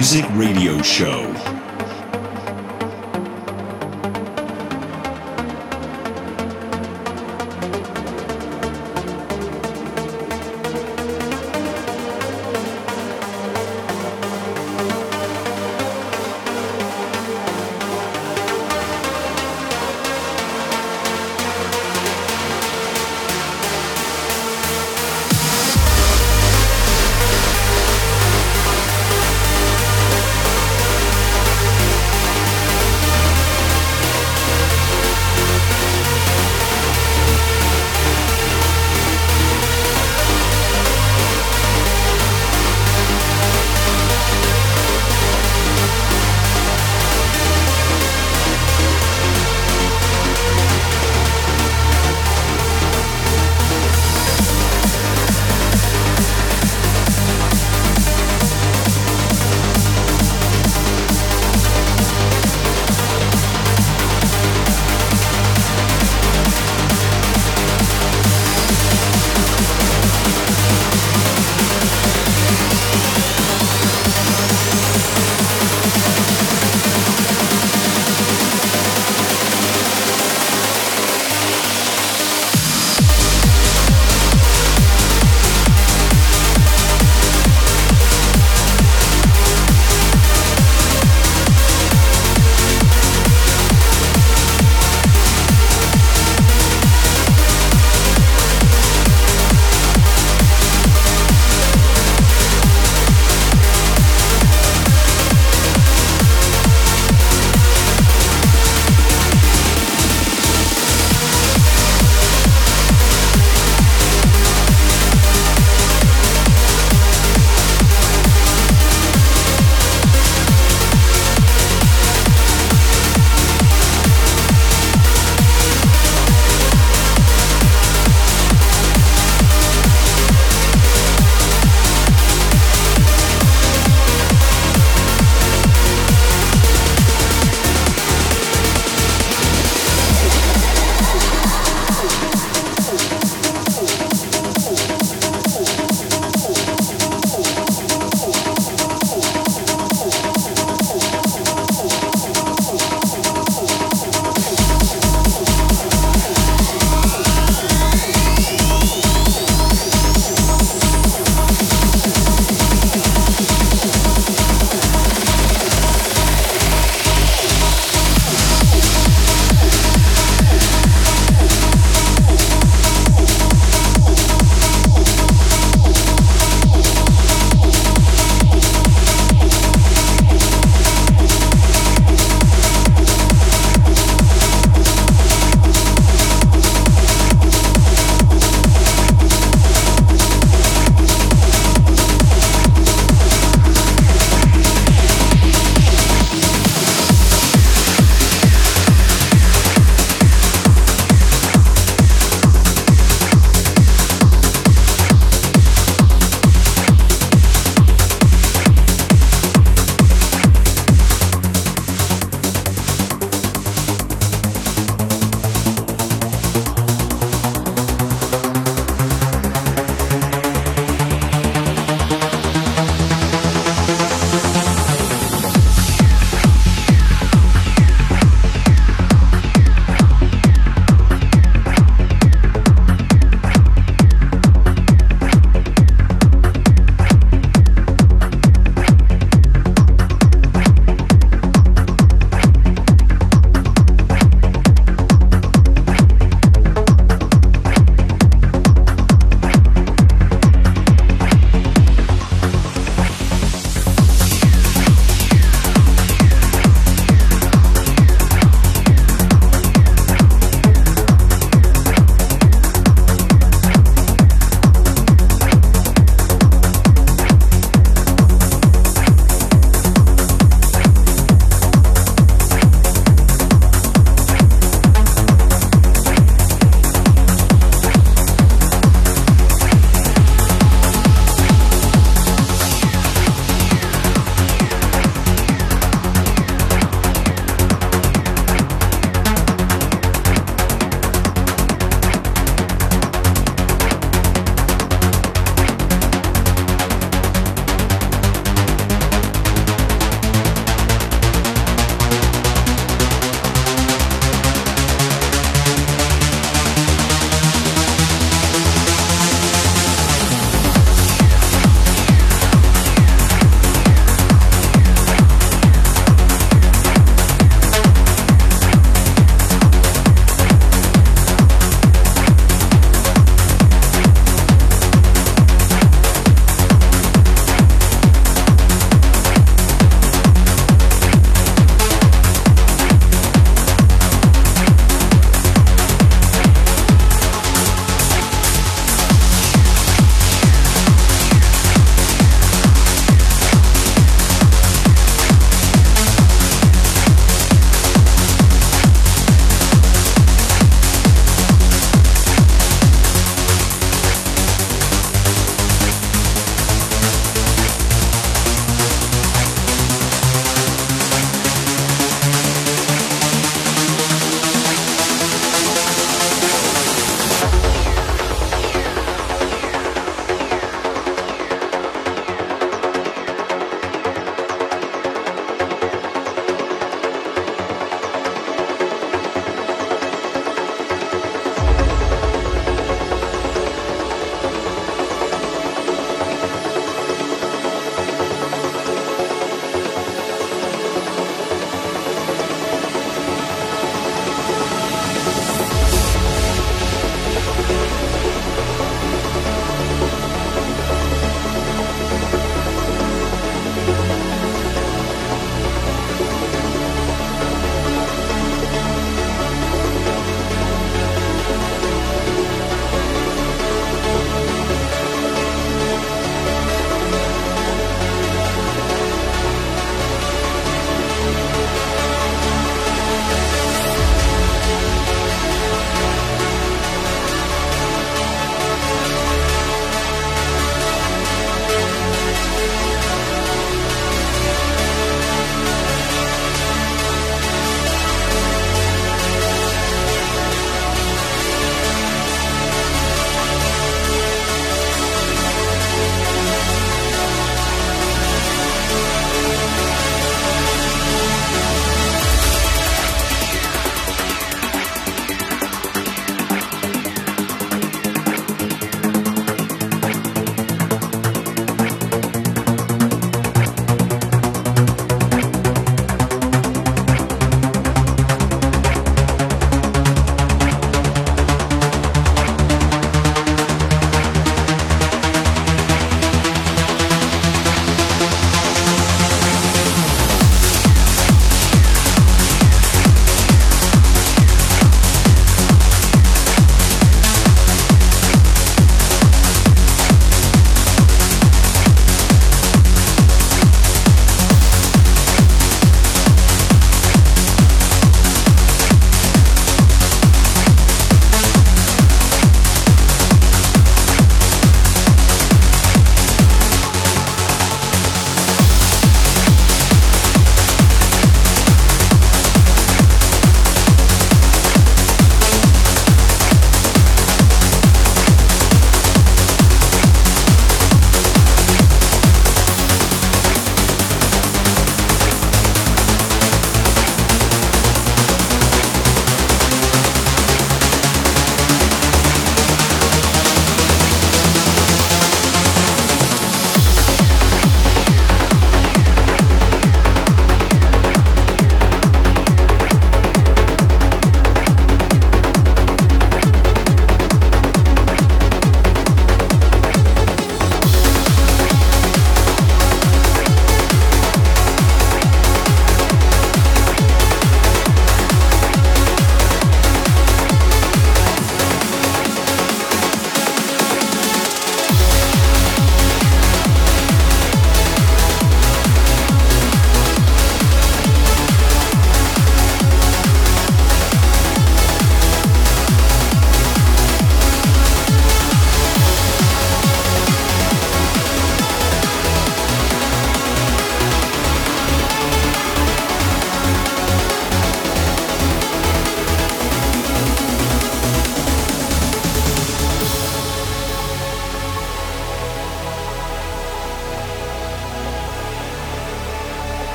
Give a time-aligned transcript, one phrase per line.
[0.00, 1.59] Music Radio Show.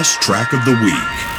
[0.00, 1.29] Best track of the week.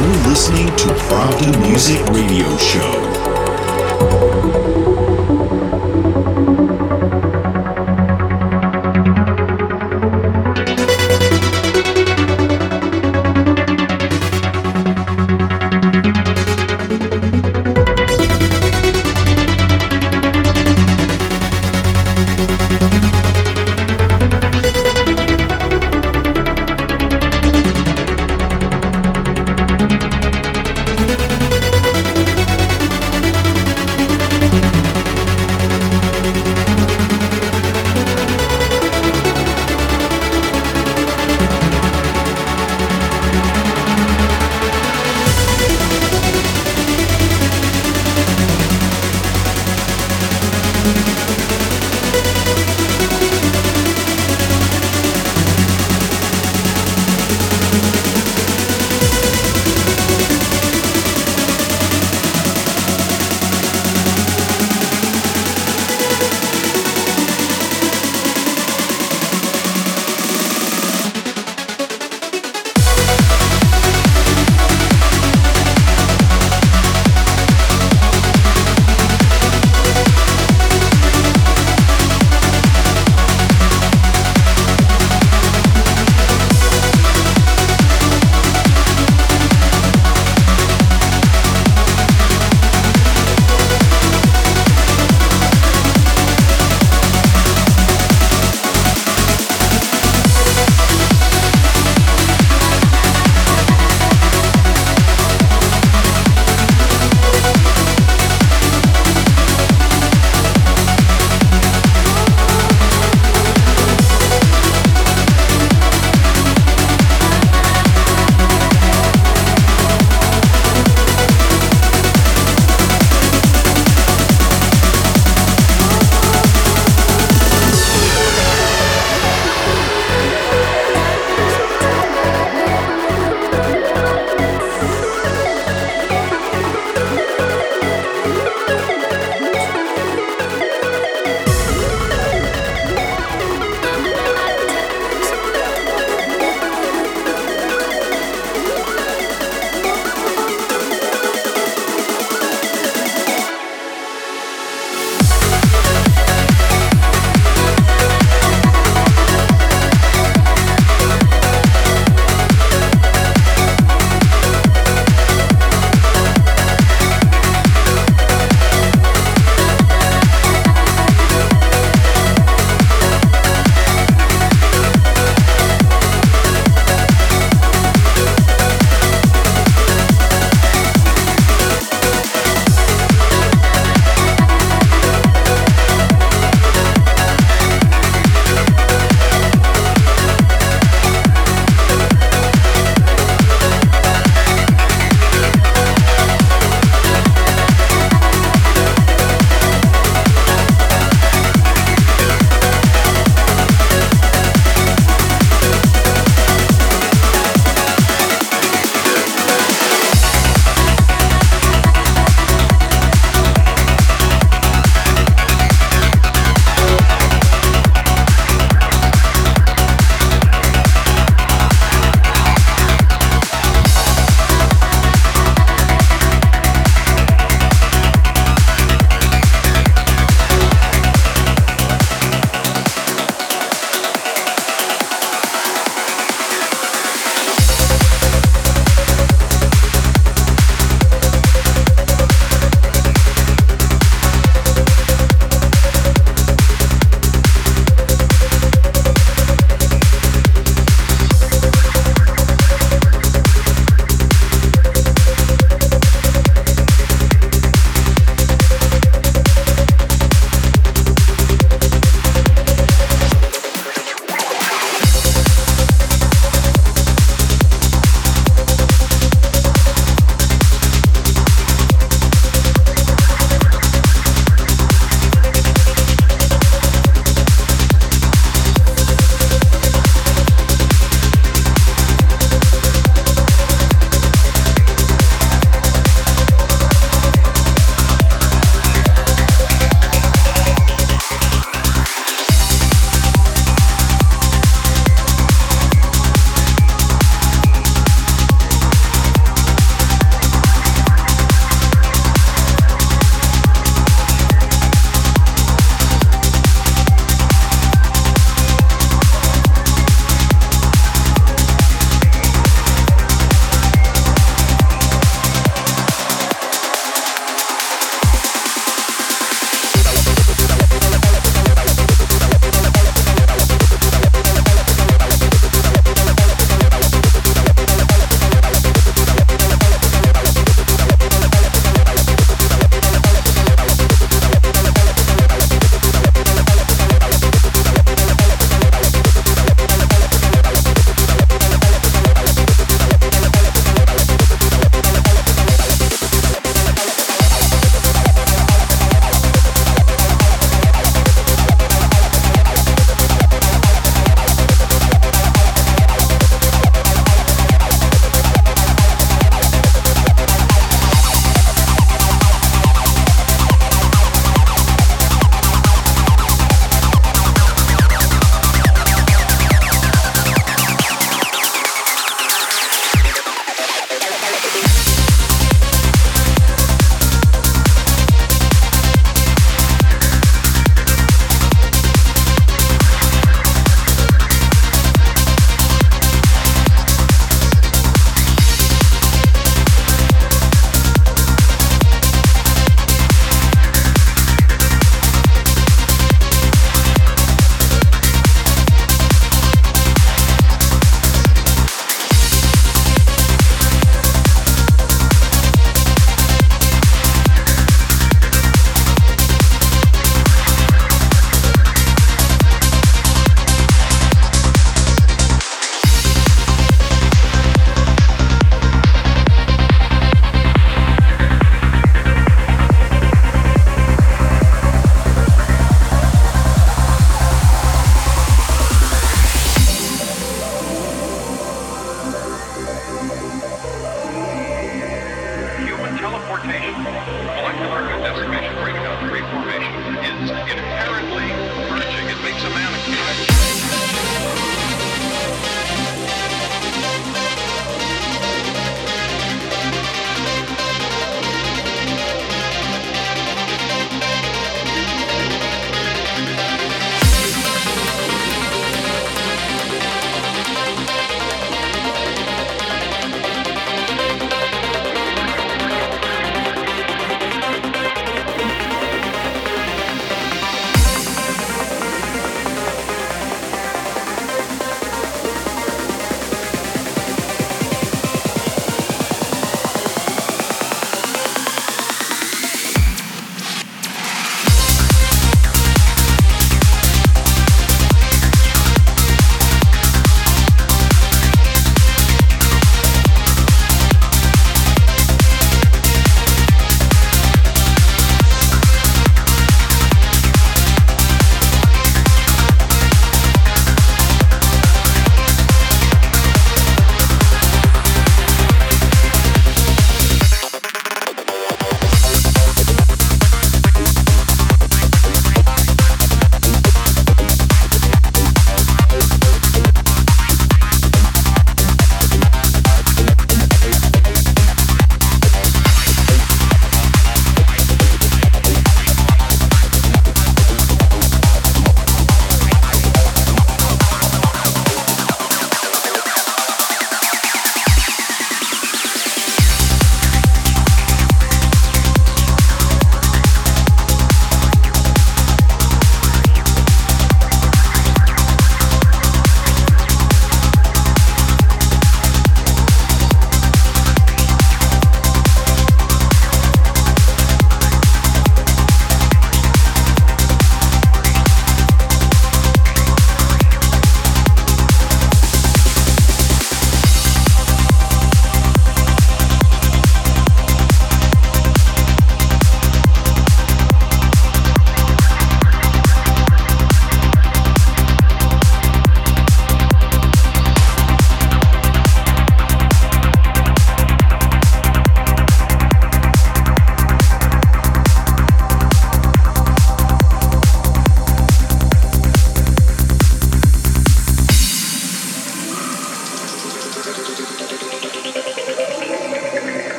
[0.00, 4.59] You're listening to Pravda Music Radio Show.